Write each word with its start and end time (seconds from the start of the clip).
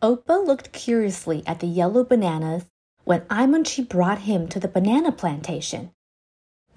Opa 0.00 0.46
looked 0.46 0.72
curiously 0.72 1.42
at 1.44 1.58
the 1.58 1.66
yellow 1.66 2.04
bananas 2.04 2.66
when 3.04 3.22
Aimonchi 3.22 3.88
brought 3.88 4.20
him 4.20 4.46
to 4.48 4.60
the 4.60 4.68
banana 4.68 5.10
plantation. 5.10 5.90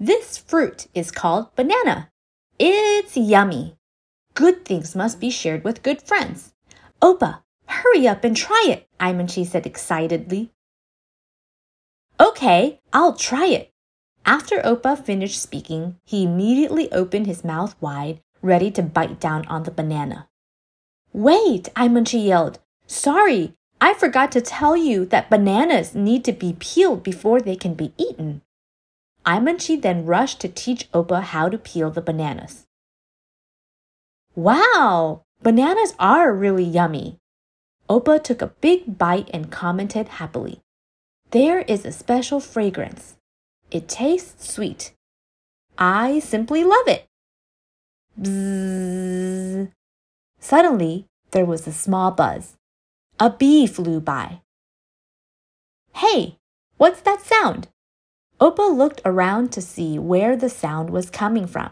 This 0.00 0.38
fruit 0.38 0.88
is 0.92 1.12
called 1.12 1.54
banana. 1.54 2.10
It's 2.58 3.16
yummy. 3.16 3.76
Good 4.34 4.64
things 4.64 4.96
must 4.96 5.20
be 5.20 5.30
shared 5.30 5.62
with 5.62 5.84
good 5.84 6.02
friends. 6.02 6.52
Opa, 7.00 7.42
hurry 7.66 8.08
up 8.08 8.24
and 8.24 8.36
try 8.36 8.64
it, 8.68 8.88
Aimonchi 8.98 9.46
said 9.46 9.66
excitedly. 9.66 10.50
Okay, 12.18 12.80
I'll 12.92 13.14
try 13.14 13.46
it. 13.46 13.70
After 14.26 14.56
Opa 14.62 14.98
finished 14.98 15.40
speaking, 15.40 15.96
he 16.04 16.24
immediately 16.24 16.90
opened 16.90 17.26
his 17.26 17.44
mouth 17.44 17.76
wide, 17.80 18.20
ready 18.40 18.70
to 18.72 18.82
bite 18.82 19.20
down 19.20 19.46
on 19.46 19.62
the 19.62 19.70
banana. 19.70 20.28
Wait, 21.12 21.68
Aimonchi 21.76 22.24
yelled. 22.24 22.58
Sorry, 22.92 23.54
I 23.80 23.94
forgot 23.94 24.30
to 24.32 24.42
tell 24.42 24.76
you 24.76 25.06
that 25.06 25.30
bananas 25.30 25.94
need 25.94 26.26
to 26.26 26.32
be 26.32 26.56
peeled 26.60 27.02
before 27.02 27.40
they 27.40 27.56
can 27.56 27.72
be 27.72 27.94
eaten. 27.96 28.42
Aimonchi 29.24 29.80
then 29.80 30.04
rushed 30.04 30.40
to 30.42 30.48
teach 30.48 30.92
Opa 30.92 31.22
how 31.22 31.48
to 31.48 31.56
peel 31.56 31.90
the 31.90 32.02
bananas. 32.02 32.66
Wow, 34.34 35.22
bananas 35.42 35.94
are 35.98 36.34
really 36.34 36.64
yummy. 36.64 37.16
Opa 37.88 38.22
took 38.22 38.42
a 38.42 38.52
big 38.60 38.98
bite 38.98 39.30
and 39.32 39.50
commented 39.50 40.20
happily. 40.20 40.60
There 41.30 41.60
is 41.60 41.86
a 41.86 41.92
special 41.92 42.40
fragrance. 42.40 43.16
It 43.70 43.88
tastes 43.88 44.52
sweet. 44.52 44.92
I 45.78 46.18
simply 46.18 46.62
love 46.62 46.88
it. 46.88 47.06
Bzzz. 48.20 49.72
Suddenly, 50.40 51.06
there 51.30 51.46
was 51.46 51.66
a 51.66 51.72
small 51.72 52.10
buzz. 52.10 52.54
A 53.22 53.30
bee 53.30 53.68
flew 53.68 54.00
by. 54.00 54.40
Hey, 55.94 56.40
what's 56.76 57.00
that 57.02 57.22
sound? 57.22 57.68
Opa 58.40 58.76
looked 58.76 59.00
around 59.04 59.52
to 59.52 59.60
see 59.60 59.96
where 59.96 60.34
the 60.34 60.48
sound 60.48 60.90
was 60.90 61.08
coming 61.08 61.46
from. 61.46 61.70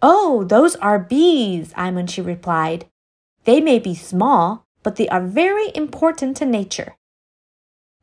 Oh, 0.00 0.42
those 0.44 0.76
are 0.76 0.98
bees, 0.98 1.74
Aimonchi 1.74 2.24
replied. 2.24 2.86
They 3.44 3.60
may 3.60 3.78
be 3.78 3.94
small, 3.94 4.64
but 4.82 4.96
they 4.96 5.08
are 5.08 5.20
very 5.20 5.70
important 5.74 6.38
to 6.38 6.46
nature. 6.46 6.96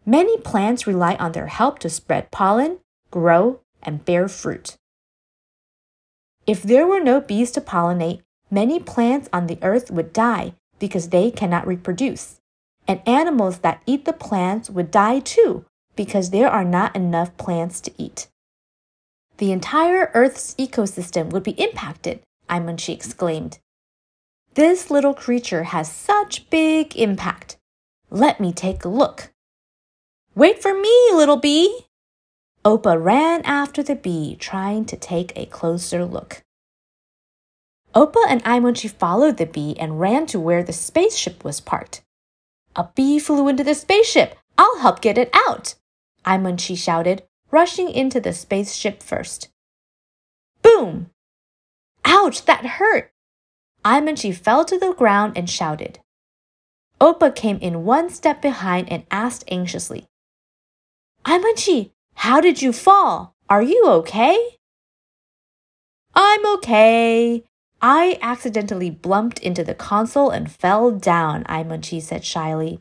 Many 0.05 0.37
plants 0.37 0.85
rely 0.85 1.15
on 1.15 1.31
their 1.31 1.47
help 1.47 1.79
to 1.79 1.89
spread 1.89 2.29
pollen, 2.29 2.81
grow, 3.09 3.61
and 3.81 4.05
bear 4.05 4.27
fruit. 4.27 4.77
If 6.45 6.61
there 6.61 6.85
were 6.85 7.01
no 7.01 7.19
bees 7.19 7.49
to 7.53 7.61
pollinate, 7.61 8.21
many 8.51 8.79
plants 8.79 9.27
on 9.33 9.47
the 9.47 9.57
earth 9.63 9.89
would 9.89 10.13
die 10.13 10.53
because 10.81 11.09
they 11.09 11.31
cannot 11.31 11.65
reproduce. 11.65 12.41
And 12.87 13.07
animals 13.07 13.59
that 13.59 13.83
eat 13.85 14.03
the 14.03 14.11
plants 14.11 14.69
would 14.69 14.91
die 14.91 15.19
too 15.19 15.63
because 15.95 16.31
there 16.31 16.49
are 16.49 16.65
not 16.65 16.95
enough 16.95 17.37
plants 17.37 17.79
to 17.81 17.91
eat. 17.97 18.27
The 19.37 19.51
entire 19.51 20.09
Earth's 20.13 20.55
ecosystem 20.55 21.29
would 21.29 21.43
be 21.43 21.51
impacted, 21.51 22.21
Aimonchi 22.49 22.93
exclaimed. 22.93 23.59
This 24.55 24.89
little 24.89 25.13
creature 25.13 25.63
has 25.63 25.91
such 25.91 26.49
big 26.49 26.97
impact. 26.97 27.57
Let 28.09 28.39
me 28.39 28.51
take 28.51 28.83
a 28.83 28.89
look. 28.89 29.31
Wait 30.33 30.61
for 30.61 30.73
me, 30.73 30.95
little 31.13 31.37
bee! 31.37 31.85
Opa 32.65 33.01
ran 33.01 33.41
after 33.43 33.83
the 33.83 33.95
bee, 33.95 34.35
trying 34.35 34.85
to 34.85 34.97
take 34.97 35.31
a 35.35 35.45
closer 35.45 36.05
look. 36.05 36.41
Opa 37.93 38.25
and 38.27 38.43
Aimonchi 38.43 38.89
followed 38.89 39.37
the 39.37 39.45
bee 39.45 39.75
and 39.77 39.99
ran 39.99 40.25
to 40.27 40.39
where 40.39 40.63
the 40.63 40.73
spaceship 40.73 41.43
was 41.43 41.59
parked. 41.59 42.03
A 42.75 42.87
bee 42.95 43.19
flew 43.19 43.49
into 43.49 43.63
the 43.63 43.75
spaceship! 43.75 44.37
I'll 44.57 44.79
help 44.79 45.01
get 45.01 45.17
it 45.17 45.29
out! 45.33 45.75
Aimonchi 46.25 46.77
shouted, 46.77 47.23
rushing 47.49 47.89
into 47.89 48.21
the 48.21 48.31
spaceship 48.31 49.03
first. 49.03 49.49
Boom! 50.61 51.09
Ouch, 52.05 52.45
that 52.45 52.65
hurt! 52.65 53.11
Aimonchi 53.83 54.33
fell 54.33 54.63
to 54.65 54.77
the 54.77 54.93
ground 54.93 55.33
and 55.35 55.49
shouted. 55.49 55.99
Opa 57.01 57.35
came 57.35 57.57
in 57.57 57.83
one 57.83 58.09
step 58.09 58.41
behind 58.41 58.89
and 58.89 59.03
asked 59.11 59.43
anxiously, 59.49 60.07
Aimonchi, 61.25 61.91
how 62.15 62.39
did 62.39 62.61
you 62.61 62.71
fall? 62.71 63.35
Are 63.49 63.63
you 63.63 63.85
okay? 63.87 64.57
I'm 66.13 66.45
okay, 66.57 67.43
I 67.81 68.19
accidentally 68.21 68.91
bumped 68.91 69.39
into 69.39 69.63
the 69.63 69.73
console 69.73 70.29
and 70.29 70.51
fell 70.51 70.91
down, 70.91 71.43
Aimonchi 71.45 72.01
said 72.01 72.23
shyly. 72.23 72.79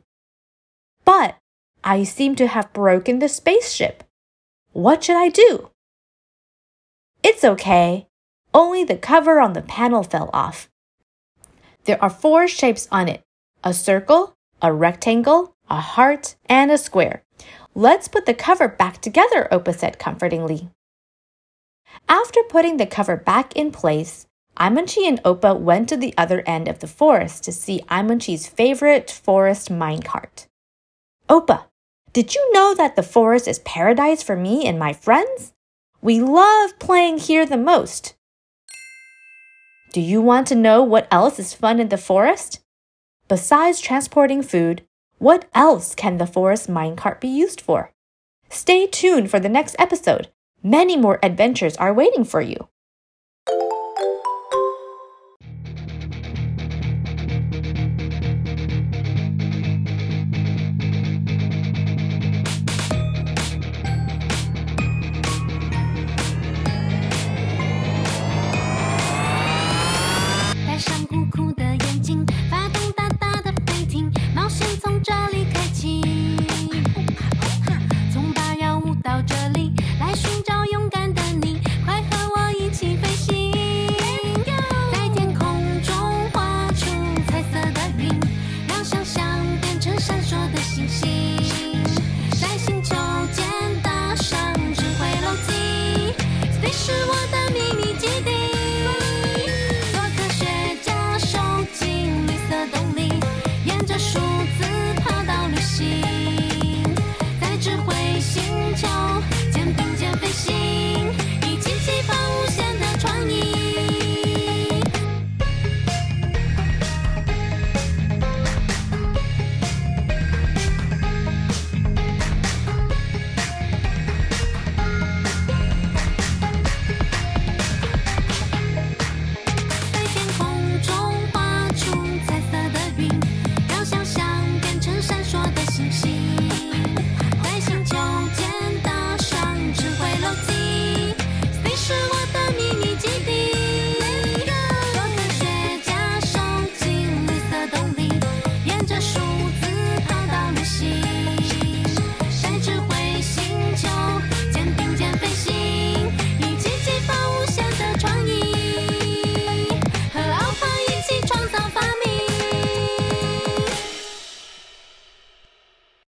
But 1.05 1.37
I 1.83 2.05
seem 2.05 2.37
to 2.37 2.47
have 2.47 2.72
broken 2.75 3.19
the 3.19 3.28
spaceship. 3.28 4.05
What 4.72 5.03
should 5.05 5.16
I 5.16 5.28
do? 5.31 5.71
It's 7.22 7.44
okay. 7.44 8.09
Only 8.53 8.84
the 8.84 8.97
cover 8.97 9.41
on 9.41 9.55
the 9.55 9.62
panel 9.62 10.03
fell 10.03 10.28
off. 10.34 10.69
There 11.84 12.03
are 12.03 12.10
four 12.10 12.47
shapes 12.47 12.87
on 12.93 13.09
it 13.09 13.22
a 13.65 13.72
circle, 13.72 14.34
a 14.62 14.72
rectangle, 14.72 15.55
a 15.69 15.81
heart, 15.81 16.37
and 16.47 16.71
a 16.71 16.78
square. 16.78 17.22
Let's 17.75 18.09
put 18.09 18.27
the 18.27 18.34
cover 18.34 18.69
back 18.69 19.00
together, 19.00 19.49
Opa 19.53 19.75
said 19.75 19.99
comfortingly. 19.99 20.69
After 22.09 22.41
putting 22.49 22.77
the 22.77 22.87
cover 22.87 23.16
back 23.16 23.55
in 23.56 23.71
place, 23.71 24.27
Aimonchi 24.60 25.09
and 25.09 25.22
Opa 25.22 25.59
went 25.59 25.88
to 25.88 25.97
the 25.97 26.12
other 26.19 26.43
end 26.47 26.69
of 26.69 26.81
the 26.81 26.87
forest 26.87 27.43
to 27.44 27.53
see 27.53 27.81
Aimonchi's 27.88 28.47
favorite 28.47 29.10
forest 29.10 29.71
minecart. 29.71 30.48
Opa, 31.31 31.65
did 32.12 32.34
you 32.34 32.53
know 32.53 32.75
that 32.75 32.94
the 32.94 33.03
forest 33.03 33.48
is 33.48 33.60
paradise 33.60 34.22
for 34.22 34.37
me 34.37 34.66
and 34.66 34.78
my 34.78 34.93
friends? 34.93 35.54
We 36.03 36.21
love 36.21 36.78
playing 36.78 37.21
here 37.21 37.47
the 37.47 37.56
most. 37.56 38.16
Do 39.94 40.00
you 40.03 40.21
want 40.21 40.47
to 40.48 40.54
know 40.54 40.82
what 40.82 41.09
else 41.10 41.38
is 41.38 41.54
fun 41.54 41.81
in 41.81 41.88
the 41.88 41.97
forest? 41.97 42.60
Besides 43.28 43.81
transporting 43.81 44.42
food, 44.42 44.82
what 45.16 45.48
else 45.54 45.94
can 45.94 46.19
the 46.19 46.27
forest 46.27 46.69
minecart 46.69 47.19
be 47.19 47.28
used 47.28 47.62
for? 47.62 47.92
Stay 48.50 48.87
tuned 48.87 49.31
for 49.31 49.41
the 49.41 49.48
next 49.48 49.75
episode. 49.78 50.28
Many 50.62 50.98
more 50.98 51.19
adventures 51.22 51.77
are 51.78 51.94
waiting 51.94 52.25
for 52.25 52.42
you. 52.42 52.69